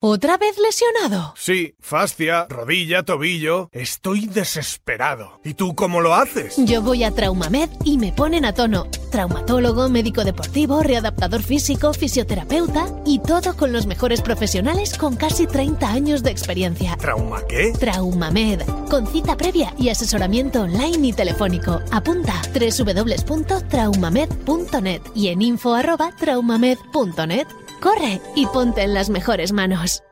¿Otra 0.00 0.36
vez 0.36 0.56
lesionado? 0.58 1.34
Sí, 1.36 1.74
fascia, 1.80 2.46
rodilla, 2.48 3.02
tobillo. 3.02 3.68
Estoy 3.72 4.26
desesperado. 4.26 5.40
¿Y 5.42 5.54
tú 5.54 5.74
cómo 5.74 6.00
lo 6.00 6.14
haces? 6.14 6.54
Yo 6.56 6.82
voy 6.82 7.02
a 7.02 7.10
Traumamed 7.10 7.68
y 7.84 7.98
me 7.98 8.12
ponen 8.12 8.44
a 8.44 8.54
tono. 8.54 8.86
Traumatólogo, 9.10 9.88
médico 9.88 10.22
deportivo, 10.22 10.84
readaptador 10.84 11.42
físico, 11.42 11.92
fisioterapeuta 11.92 12.86
y 13.04 13.18
todo 13.18 13.56
con 13.56 13.72
los 13.72 13.86
mejores 13.86 14.22
profesionales 14.22 14.96
con 14.96 15.16
casi 15.16 15.48
30 15.48 15.88
años 15.88 16.22
de 16.22 16.30
experiencia. 16.30 16.96
¿Trauma 16.96 17.42
qué? 17.48 17.72
Traumamed, 17.72 18.62
con 18.88 19.04
cita 19.08 19.36
previa 19.36 19.74
y 19.78 19.88
asesoramiento 19.88 20.60
online 20.60 21.08
y 21.08 21.12
telefónico. 21.12 21.80
Apunta 21.90 22.40
www.traumamed.net 22.54 25.02
y 25.16 25.26
en 25.26 25.42
info@traumamed.net. 25.42 27.48
Corre 27.80 28.20
y 28.34 28.44
ponte 28.46 28.82
en 28.82 28.92
las 28.92 29.08
mejores 29.08 29.52
manos. 29.52 30.02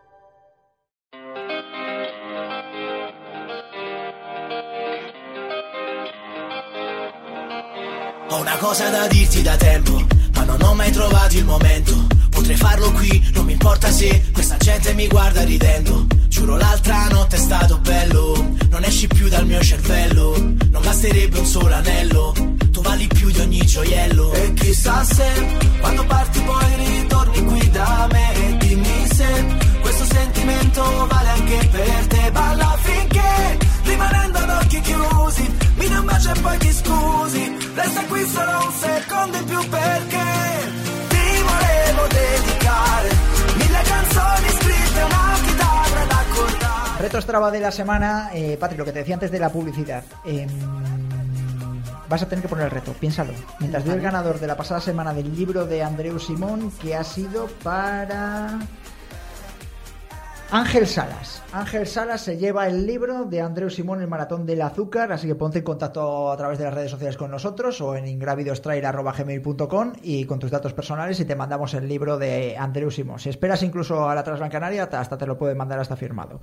Ho 8.28 8.40
una 8.40 8.56
cosa 8.58 8.88
da 8.90 9.08
dirti 9.08 9.42
da 9.42 9.56
tempo, 9.56 10.00
ma 10.34 10.44
non 10.44 10.62
ho 10.62 10.74
mai 10.74 10.92
trovato 10.92 11.36
il 11.36 11.44
momento. 11.44 11.92
Potrei 12.30 12.56
farlo 12.56 12.92
qui, 12.92 13.30
non 13.34 13.46
mi 13.46 13.52
importa 13.52 13.90
se 13.90 14.30
questa 14.32 14.56
gente 14.58 14.94
mi 14.94 15.08
guarda 15.08 15.42
ridendo. 15.42 16.06
Giuro 16.28 16.56
l'altra 16.56 17.08
notte 17.08 17.36
è 17.36 17.38
stato 17.38 17.78
bello, 17.78 18.54
non 18.70 18.84
esci 18.84 19.08
più 19.08 19.28
dal 19.28 19.46
mio 19.46 19.60
cervello. 19.62 20.36
Non 20.70 20.82
basterebbe 20.82 21.38
un 21.38 21.46
solo 21.46 21.74
anello, 21.74 22.32
tu 22.70 22.80
vali 22.82 23.06
più 23.08 23.30
di 23.30 23.40
ogni 23.40 23.64
gioiello. 23.66 24.32
E 24.34 24.52
chissà 24.52 25.02
se 25.02 25.75
e 36.52 36.58
ti 36.58 36.72
scusi. 36.72 37.56
Resta 37.74 38.04
qui 38.06 38.24
solo 38.26 38.64
un 38.64 38.72
secondo 38.72 39.36
in 39.36 39.44
più 39.44 39.68
perché 39.68 40.24
ti 41.08 41.42
volevo 41.42 42.06
dedicare 42.08 43.08
mille 43.56 43.82
canzoni 43.82 44.48
scritte, 44.48 45.02
una 45.02 45.34
chitarra 45.44 46.04
da 46.04 46.18
accordare. 46.18 47.02
Reto 47.02 47.20
Strava 47.20 47.50
de 47.50 47.60
la 47.60 47.70
semana, 47.70 48.30
eh, 48.30 48.56
Patri, 48.58 48.76
lo 48.76 48.84
que 48.84 48.92
te 48.92 49.00
decía 49.00 49.14
antes 49.14 49.30
de 49.30 49.38
la 49.38 49.50
publicidad. 49.50 50.02
Em, 50.24 50.48
vas 52.08 52.22
a 52.22 52.28
tener 52.28 52.42
que 52.42 52.48
poner 52.48 52.66
el 52.66 52.70
reto, 52.70 52.92
piénsalo. 52.92 53.32
Mientras 53.58 53.84
doy 53.84 53.94
el 53.94 54.00
ganador 54.00 54.38
de 54.38 54.46
la 54.46 54.56
pasada 54.56 54.80
semana 54.80 55.12
del 55.12 55.34
libro 55.34 55.66
de 55.66 55.82
Andreu 55.82 56.18
Simón, 56.18 56.70
que 56.80 56.94
ha 56.94 57.04
sido 57.04 57.46
para. 57.62 58.58
Ángel 60.50 60.86
Salas. 60.86 61.42
Ángel 61.52 61.88
Salas 61.88 62.20
se 62.20 62.36
lleva 62.36 62.68
el 62.68 62.86
libro 62.86 63.24
de 63.24 63.40
Andreu 63.40 63.68
Simón, 63.68 64.00
El 64.00 64.06
Maratón 64.06 64.46
del 64.46 64.62
Azúcar, 64.62 65.10
así 65.10 65.26
que 65.26 65.34
ponte 65.34 65.58
en 65.58 65.64
contacto 65.64 66.30
a 66.30 66.36
través 66.36 66.58
de 66.58 66.64
las 66.64 66.74
redes 66.74 66.92
sociales 66.92 67.16
con 67.16 67.32
nosotros 67.32 67.80
o 67.80 67.96
en 67.96 68.06
ingravidostrail.gmail.com 68.06 69.92
y 70.02 70.24
con 70.24 70.38
tus 70.38 70.52
datos 70.52 70.72
personales 70.72 71.18
y 71.18 71.24
te 71.24 71.34
mandamos 71.34 71.74
el 71.74 71.88
libro 71.88 72.16
de 72.16 72.56
Andreu 72.56 72.92
Simón. 72.92 73.18
Si 73.18 73.28
esperas 73.28 73.64
incluso 73.64 74.08
a 74.08 74.14
la 74.14 74.22
Transgran 74.22 74.50
Canaria, 74.50 74.84
hasta 74.84 75.18
te 75.18 75.26
lo 75.26 75.36
puede 75.36 75.56
mandar 75.56 75.80
hasta 75.80 75.96
firmado. 75.96 76.38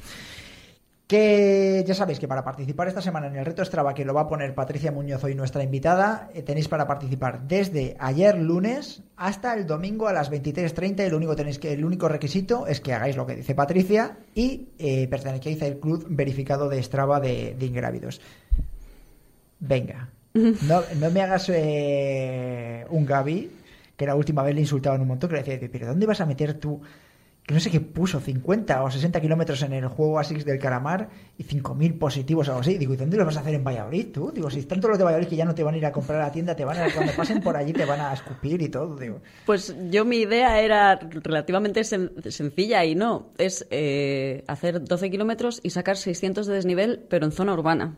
Que 1.08 1.84
ya 1.86 1.94
sabéis 1.94 2.20
que 2.20 2.28
para 2.28 2.44
participar 2.44 2.88
esta 2.88 3.02
semana 3.02 3.28
en 3.28 3.36
el 3.36 3.46
reto 3.46 3.64
Strava, 3.64 3.94
que 3.94 4.06
lo 4.06 4.14
va 4.14 4.22
a 4.22 4.28
poner 4.28 4.56
Patricia 4.56 4.92
Muñoz 4.92 5.24
hoy 5.24 5.36
nuestra 5.36 5.62
invitada, 5.62 6.30
eh, 6.34 6.44
tenéis 6.44 6.70
para 6.70 6.88
participar 6.88 7.46
desde 7.48 7.96
ayer 8.00 8.38
lunes 8.38 9.04
hasta 9.18 9.54
el 9.54 9.68
domingo 9.68 10.08
a 10.08 10.14
las 10.14 10.32
23.30 10.32 11.06
y 11.06 11.10
lo 11.10 11.18
único, 11.18 11.36
tenéis 11.36 11.60
que, 11.60 11.74
el 11.74 11.84
único 11.84 12.08
requisito 12.08 12.68
es 12.68 12.80
que 12.80 12.94
hagáis 12.94 13.18
lo 13.18 13.26
que 13.26 13.36
dice 13.36 13.54
Patricia 13.54 14.18
y 14.34 14.70
eh, 14.80 15.08
pertenecéis 15.10 15.62
al 15.62 15.78
club 15.78 16.06
verificado 16.10 16.70
de 16.70 16.82
Strava 16.82 17.20
de, 17.20 17.56
de 17.60 17.66
ingrávidos. 17.66 18.22
Venga, 19.60 20.10
no, 20.34 20.82
no 21.00 21.12
me 21.12 21.22
hagas 21.22 21.50
eh, 21.50 22.86
un 22.90 23.06
Gaby, 23.06 23.52
que 23.96 24.06
la 24.06 24.16
última 24.16 24.42
vez 24.44 24.56
le 24.56 24.62
insultaban 24.62 25.02
un 25.02 25.08
montón, 25.08 25.30
que 25.30 25.36
le 25.36 25.44
decía, 25.44 25.70
pero 25.72 25.88
¿dónde 25.88 26.06
vas 26.06 26.22
a 26.22 26.26
meter 26.26 26.56
tú? 26.56 26.82
Que 27.46 27.54
no 27.54 27.60
sé 27.60 27.70
qué 27.70 27.82
puso, 27.82 28.22
50 28.22 28.84
o 28.84 28.90
60 28.90 29.20
kilómetros 29.20 29.62
en 29.64 29.74
el 29.74 29.88
juego 29.88 30.18
Asics 30.18 30.46
del 30.46 30.60
Calamar 30.60 31.10
y 31.38 31.44
5.000 31.44 31.98
positivos 32.00 32.48
o 32.48 32.52
algo 32.52 32.62
así. 32.62 32.78
Digo, 32.78 32.94
¿y 32.94 32.98
dónde 32.98 33.18
lo 33.18 33.26
vas 33.26 33.36
a 33.36 33.42
hacer 33.42 33.54
en 33.54 33.64
Valladolid 33.66 34.14
tú? 34.14 34.32
Digo, 34.34 34.50
si 34.50 34.62
todos 34.64 34.82
los 34.86 34.98
de 34.98 35.04
Valladolid 35.04 35.28
que 35.28 35.36
ya 35.36 35.44
no 35.44 35.54
te 35.54 35.62
van 35.64 35.74
a 35.74 35.78
ir 35.78 35.86
a 35.86 35.92
comprar 35.92 36.22
a 36.22 36.26
la 36.28 36.32
tienda, 36.32 36.56
te 36.56 36.64
van 36.64 36.78
a, 36.78 36.94
cuando 36.94 37.12
pasen 37.14 37.42
por 37.42 37.58
allí 37.58 37.74
te 37.74 37.84
van 37.86 38.00
a 38.00 38.14
escupir 38.14 38.62
y 38.62 38.70
todo, 38.70 38.96
digo. 38.96 39.20
Pues 39.46 39.76
yo 39.92 40.06
mi 40.06 40.18
idea 40.20 40.62
era 40.62 40.98
relativamente 40.98 41.82
sen- 41.82 42.14
sencilla 42.32 42.86
y 42.86 42.96
no, 42.96 43.32
es 43.38 43.68
eh, 43.72 44.44
hacer 44.48 44.82
12 44.84 45.12
kilómetros 45.12 45.60
y 45.64 45.72
sacar 45.72 45.98
600 45.98 46.48
de 46.48 46.54
desnivel, 46.54 47.06
pero 47.10 47.26
en 47.26 47.34
zona 47.34 47.54
urbana. 47.54 47.98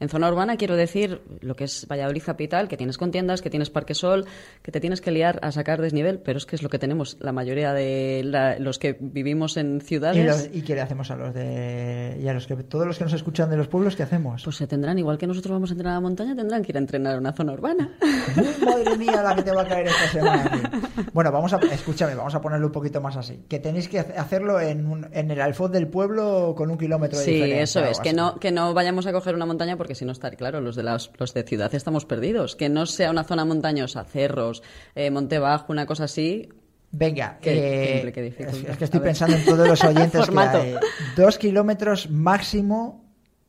En 0.00 0.08
zona 0.08 0.28
urbana 0.28 0.56
quiero 0.56 0.76
decir 0.76 1.20
lo 1.40 1.56
que 1.56 1.64
es 1.64 1.86
Valladolid 1.90 2.22
capital, 2.22 2.68
que 2.68 2.76
tienes 2.76 2.96
contiendas, 2.98 3.42
que 3.42 3.50
tienes 3.50 3.68
Parque 3.68 3.94
Sol, 3.94 4.26
que 4.62 4.70
te 4.70 4.80
tienes 4.80 5.00
que 5.00 5.10
liar 5.10 5.40
a 5.42 5.50
sacar 5.50 5.80
desnivel, 5.82 6.20
pero 6.20 6.38
es 6.38 6.46
que 6.46 6.54
es 6.54 6.62
lo 6.62 6.68
que 6.68 6.78
tenemos 6.78 7.16
la 7.20 7.32
mayoría 7.32 7.72
de 7.72 8.22
la- 8.24 8.58
los 8.60 8.78
que 8.78 8.96
vivimos 9.00 9.56
en 9.56 9.78
¿Y, 9.78 9.80
ciudades. 9.80 10.24
los- 10.24 10.50
¿Y 10.54 10.62
qué 10.62 10.74
le 10.76 10.82
hacemos 10.82 11.10
a 11.10 11.16
los 11.16 11.34
de. 11.34 12.16
y 12.22 12.28
a 12.28 12.32
los 12.32 12.46
que 12.46 12.54
todos 12.56 12.86
los 12.86 12.96
que 12.96 13.04
nos 13.04 13.12
escuchan 13.12 13.50
de 13.50 13.56
los 13.56 13.66
pueblos, 13.66 13.96
qué 13.96 14.04
hacemos? 14.04 14.44
Pues 14.44 14.56
se 14.56 14.66
tendrán, 14.68 14.98
igual 14.98 15.18
que 15.18 15.26
nosotros 15.26 15.52
vamos 15.52 15.70
a 15.70 15.72
entrenar 15.74 15.92
a 15.92 15.96
la 15.96 16.00
montaña, 16.00 16.36
tendrán 16.36 16.62
que 16.62 16.70
ir 16.72 16.76
a 16.76 16.80
entrenar 16.80 17.16
a 17.16 17.18
una 17.18 17.32
zona 17.32 17.52
urbana. 17.54 17.90
¡Uy, 18.36 18.44
madre 18.64 18.96
mía, 18.98 19.20
la 19.22 19.34
que 19.34 19.42
te 19.42 19.50
va 19.50 19.62
a 19.62 19.66
caer 19.66 19.88
esta 19.88 20.08
semana. 20.12 20.70
Bueno, 21.12 21.32
vamos 21.32 21.52
a. 21.52 21.56
Escúchame, 21.72 22.14
vamos 22.14 22.34
a 22.36 22.40
ponerlo 22.40 22.66
un 22.66 22.72
poquito 22.72 23.00
más 23.00 23.16
así. 23.16 23.40
Que 23.48 23.58
tenéis 23.58 23.88
que 23.88 23.98
hace- 23.98 24.12
hacerlo 24.16 24.60
en, 24.60 24.86
un- 24.86 25.08
en 25.12 25.30
el 25.32 25.40
alfoz 25.40 25.72
del 25.72 25.88
pueblo 25.88 26.54
con 26.56 26.70
un 26.70 26.78
kilómetro 26.78 27.18
de 27.18 27.24
Sí, 27.24 27.32
diferencia. 27.32 27.62
eso 27.62 27.80
o 27.80 27.90
es, 27.90 27.98
que 28.00 28.12
no, 28.12 28.36
que 28.38 28.52
no 28.52 28.74
vayamos 28.74 29.06
a 29.08 29.12
coger 29.12 29.34
una 29.34 29.46
montaña 29.46 29.76
porque 29.76 29.87
si 29.94 30.04
no 30.04 30.12
está 30.12 30.30
claro, 30.30 30.60
los 30.60 30.76
de, 30.76 30.82
las, 30.82 31.10
los 31.18 31.34
de 31.34 31.42
ciudad 31.44 31.74
estamos 31.74 32.04
perdidos. 32.04 32.56
Que 32.56 32.68
no 32.68 32.86
sea 32.86 33.10
una 33.10 33.24
zona 33.24 33.44
montañosa, 33.44 34.04
cerros, 34.04 34.62
eh, 34.94 35.10
monte 35.10 35.38
bajo, 35.38 35.72
una 35.72 35.86
cosa 35.86 36.04
así. 36.04 36.48
Venga, 36.90 37.38
Qué- 37.40 37.98
eh, 38.08 38.12
qué 38.12 38.26
es, 38.28 38.64
es 38.64 38.76
que 38.78 38.84
estoy 38.84 39.00
pensando 39.00 39.36
en 39.36 39.44
todos 39.44 39.68
los 39.68 39.84
oyentes 39.84 40.26
que 40.28 40.38
hay. 40.38 40.74
Dos 41.16 41.36
kilómetros 41.38 42.08
máximo 42.10 43.04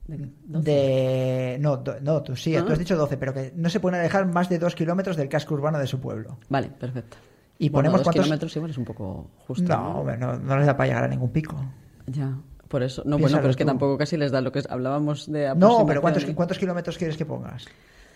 Venga, 0.08 0.28
12. 0.46 0.70
de... 0.72 1.58
No, 1.62 1.78
do- 1.78 2.00
no 2.02 2.22
tú 2.24 2.36
sí, 2.36 2.56
Ah. 2.56 2.66
tú 2.66 2.74
has 2.74 2.80
dicho 2.80 2.98
12, 2.98 3.16
pero 3.18 3.34
que 3.34 3.54
no 3.56 3.70
se 3.70 3.80
pueden 3.80 4.00
alejar 4.00 4.26
más 4.26 4.50
de 4.50 4.60
dos 4.60 4.76
kilómetros 4.76 5.16
del 5.16 5.30
casco 5.30 5.54
urbano 5.54 5.78
de 5.80 5.88
su 5.88 6.00
pueblo. 6.02 6.38
Vale, 6.50 6.70
perfecto. 6.70 7.18
Y 7.60 7.70
Bueno, 7.70 7.88
ponemos 7.90 8.00
dos 8.00 8.06
cuántos- 8.08 8.24
kilómetros 8.26 8.56
igual 8.56 8.72
es 8.72 8.78
un 8.78 8.86
poco 8.86 9.30
justo. 9.48 9.68
No, 9.68 10.00
hombre, 10.00 10.18
no, 10.18 10.38
no 10.38 10.58
les 10.58 10.66
da 10.66 10.76
para 10.76 10.88
llegar 10.88 11.04
a 11.04 11.08
ningún 11.08 11.30
pico. 11.32 11.56
Ya, 12.08 12.34
por 12.69 12.84
eso. 12.84 13.02
No, 13.06 13.18
bueno, 13.18 13.38
pero 13.38 13.50
es 13.50 13.57
que 13.57 13.66
tú. 13.66 13.68
tampoco 13.68 13.97
casi 13.97 14.16
les 14.16 14.31
da 14.31 14.40
lo 14.40 14.52
que 14.53 14.59
es- 14.59 14.69
hablábamos 14.69 15.30
de 15.30 15.53
No, 15.56 15.85
pero 15.85 16.00
¿cuántos. 16.02 16.24
¿cuántos 16.34 16.57
kilómetros 16.57 16.97
quieres 16.97 17.18
que 17.18 17.25
pongas? 17.25 17.66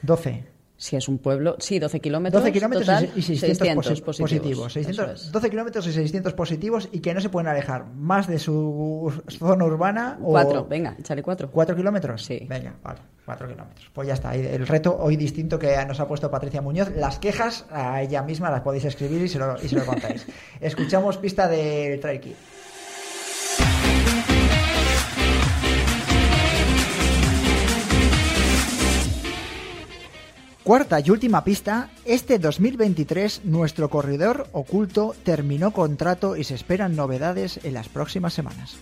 12. 0.02 0.46
Si 0.76 0.96
es 0.96 1.08
un 1.08 1.20
pueblo, 1.20 1.56
sí, 1.60 1.78
12 1.80 2.00
kilómetros. 2.02 2.42
12 2.42 2.52
kilómetros 2.52 2.86
total, 2.88 3.10
y 3.16 3.22
600, 3.22 3.68
posi- 4.02 4.04
positivos. 4.04 4.18
positivos. 4.18 4.74
600 4.74 5.06
Eso 5.06 5.14
es. 5.28 5.32
12 5.32 5.50
kilómetros 5.50 5.88
y 5.88 5.94
600 5.94 6.34
positivos 6.34 6.90
y 6.92 7.00
que 7.00 7.14
no 7.14 7.22
se 7.22 7.30
pueden 7.30 7.48
alejar 7.48 7.86
más 7.96 8.28
de 8.28 8.40
su 8.40 9.14
zona 9.40 9.66
urbana 9.66 10.18
o... 10.22 10.32
Cuatro, 10.32 10.66
venga, 10.66 10.96
échale 11.00 11.22
cuatro. 11.24 11.50
¿Cuatro 11.52 11.76
kilómetros? 11.76 12.26
Sí. 12.26 12.46
Venga, 12.50 12.74
vale, 12.84 13.00
cuatro 13.24 13.48
kilómetros. 13.48 13.90
Pues 13.94 14.08
ya 14.08 14.16
está. 14.16 14.36
El 14.36 14.68
reto 14.68 14.98
hoy 15.00 15.16
distinto 15.16 15.58
que 15.60 15.74
nos 15.86 16.00
ha 16.00 16.08
puesto 16.08 16.30
Patricia 16.30 16.62
Muñoz. 16.62 16.90
Las 16.98 17.20
quejas 17.20 17.66
a 17.72 18.02
ella 18.02 18.22
misma 18.24 18.50
las 18.52 18.62
podéis 18.62 18.84
escribir 18.86 19.22
y 19.22 19.30
se 19.30 19.38
lo, 19.40 19.56
y 19.64 19.70
se 19.70 19.76
lo 19.76 19.86
contáis. 19.86 20.26
Escuchamos 20.60 21.18
pista 21.18 21.48
del 21.48 22.00
Trail 22.02 22.20
Kid. 22.20 22.34
Cuarta 30.64 31.02
y 31.02 31.12
última 31.12 31.44
pista, 31.44 31.90
este 32.06 32.40
2023 32.40 33.42
nuestro 33.44 33.90
corredor 33.90 34.48
oculto 34.54 35.14
terminó 35.26 35.72
contrato 35.72 36.38
y 36.38 36.46
se 36.46 36.56
esperan 36.56 36.96
novedades 36.96 37.60
en 37.66 37.74
las 37.74 37.90
próximas 37.90 38.34
semanas. 38.34 38.78